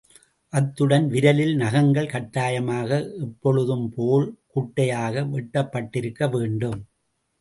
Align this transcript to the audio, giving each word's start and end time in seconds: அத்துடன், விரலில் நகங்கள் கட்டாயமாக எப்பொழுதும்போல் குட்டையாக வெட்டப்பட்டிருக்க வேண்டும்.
அத்துடன், 0.53 1.05
விரலில் 1.07 1.53
நகங்கள் 1.55 2.09
கட்டாயமாக 2.09 2.89
எப்பொழுதும்போல் 3.19 4.27
குட்டையாக 4.55 5.25
வெட்டப்பட்டிருக்க 5.31 6.29
வேண்டும். 6.29 6.79